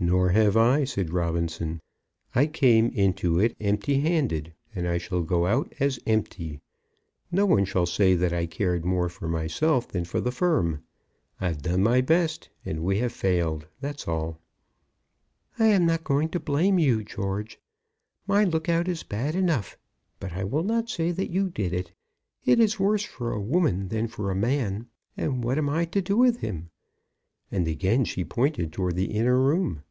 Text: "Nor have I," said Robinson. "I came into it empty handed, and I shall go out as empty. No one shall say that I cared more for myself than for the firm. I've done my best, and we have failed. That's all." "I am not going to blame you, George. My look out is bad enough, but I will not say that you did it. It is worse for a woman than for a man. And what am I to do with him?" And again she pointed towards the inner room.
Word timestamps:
"Nor 0.00 0.28
have 0.28 0.56
I," 0.56 0.84
said 0.84 1.10
Robinson. 1.12 1.80
"I 2.32 2.46
came 2.46 2.86
into 2.90 3.40
it 3.40 3.56
empty 3.60 3.98
handed, 3.98 4.52
and 4.72 4.86
I 4.86 4.96
shall 4.96 5.22
go 5.22 5.44
out 5.46 5.74
as 5.80 5.98
empty. 6.06 6.60
No 7.32 7.44
one 7.46 7.64
shall 7.64 7.84
say 7.84 8.14
that 8.14 8.32
I 8.32 8.46
cared 8.46 8.84
more 8.84 9.08
for 9.08 9.26
myself 9.26 9.88
than 9.88 10.04
for 10.04 10.20
the 10.20 10.30
firm. 10.30 10.84
I've 11.40 11.62
done 11.62 11.82
my 11.82 12.00
best, 12.00 12.48
and 12.64 12.84
we 12.84 12.98
have 12.98 13.10
failed. 13.10 13.66
That's 13.80 14.06
all." 14.06 14.38
"I 15.58 15.66
am 15.66 15.84
not 15.86 16.04
going 16.04 16.28
to 16.28 16.38
blame 16.38 16.78
you, 16.78 17.02
George. 17.02 17.58
My 18.24 18.44
look 18.44 18.68
out 18.68 18.86
is 18.86 19.02
bad 19.02 19.34
enough, 19.34 19.76
but 20.20 20.32
I 20.32 20.44
will 20.44 20.62
not 20.62 20.88
say 20.88 21.10
that 21.10 21.30
you 21.32 21.50
did 21.50 21.72
it. 21.72 21.90
It 22.44 22.60
is 22.60 22.78
worse 22.78 23.02
for 23.02 23.32
a 23.32 23.40
woman 23.40 23.88
than 23.88 24.06
for 24.06 24.30
a 24.30 24.36
man. 24.36 24.86
And 25.16 25.42
what 25.42 25.58
am 25.58 25.68
I 25.68 25.86
to 25.86 26.00
do 26.00 26.16
with 26.16 26.36
him?" 26.38 26.70
And 27.50 27.66
again 27.66 28.04
she 28.04 28.24
pointed 28.24 28.72
towards 28.72 28.94
the 28.94 29.06
inner 29.10 29.40
room. 29.40 29.82